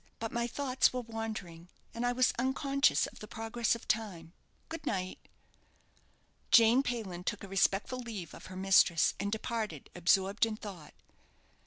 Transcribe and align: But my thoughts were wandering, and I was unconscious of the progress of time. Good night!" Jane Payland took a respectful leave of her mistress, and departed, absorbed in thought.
But 0.17 0.31
my 0.31 0.47
thoughts 0.47 0.91
were 0.91 1.01
wandering, 1.01 1.69
and 1.93 2.07
I 2.07 2.11
was 2.11 2.33
unconscious 2.39 3.05
of 3.05 3.19
the 3.19 3.27
progress 3.27 3.75
of 3.75 3.87
time. 3.87 4.33
Good 4.67 4.87
night!" 4.87 5.19
Jane 6.49 6.81
Payland 6.81 7.25
took 7.27 7.43
a 7.43 7.47
respectful 7.47 7.99
leave 7.99 8.33
of 8.33 8.47
her 8.47 8.55
mistress, 8.55 9.13
and 9.19 9.31
departed, 9.31 9.91
absorbed 9.93 10.47
in 10.47 10.55
thought. 10.57 10.95